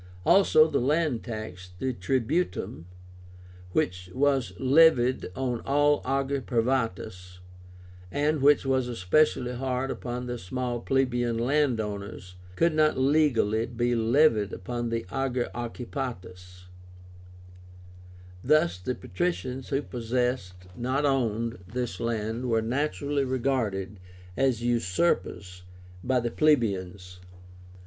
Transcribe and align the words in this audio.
Also 0.25 0.67
the 0.67 0.79
land 0.79 1.23
tax 1.23 1.73
(TRIBÚTUM), 1.79 2.85
which 3.73 4.09
was 4.15 4.51
levied 4.59 5.27
on 5.35 5.61
all 5.63 6.01
ager 6.07 6.41
privátus, 6.41 7.37
and 8.11 8.41
which 8.41 8.65
was 8.65 8.87
especially 8.87 9.53
hard 9.53 9.91
upon 9.91 10.25
the 10.25 10.39
small 10.39 10.79
plebeian 10.79 11.37
land 11.37 11.79
owners, 11.79 12.33
could 12.55 12.73
not 12.73 12.97
legally 12.97 13.67
be 13.67 13.93
levied 13.95 14.51
upon 14.53 14.89
the 14.89 15.05
ager 15.13 15.49
occupátus. 15.53 16.63
Thus 18.43 18.79
the 18.79 18.95
patricians 18.95 19.69
who 19.69 19.83
possessed, 19.83 20.65
not 20.75 21.05
owned, 21.05 21.59
this 21.67 21.99
land 21.99 22.49
were 22.49 22.63
naturally 22.63 23.23
regarded 23.23 23.99
as 24.35 24.63
usurpers 24.63 25.61
by 26.03 26.19
the 26.19 26.31
plebeians. 26.31 27.19